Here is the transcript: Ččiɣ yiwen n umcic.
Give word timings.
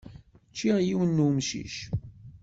Ččiɣ 0.51 0.77
yiwen 0.81 1.11
n 1.19 1.23
umcic. 1.27 1.75